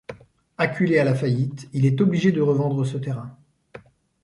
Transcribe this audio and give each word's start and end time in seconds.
Acculé 0.57 0.97
à 0.97 1.03
la 1.03 1.13
faillite, 1.13 1.69
il 1.73 1.85
est 1.85 2.01
obligé 2.01 2.31
de 2.31 2.41
revendre 2.41 2.83
ce 2.85 2.97
terrain. 2.97 3.37